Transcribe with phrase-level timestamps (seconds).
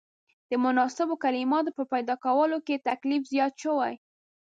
[0.49, 3.93] د مناسبو کلماتو په پیدا کولو کې تکلیف زیات شوی.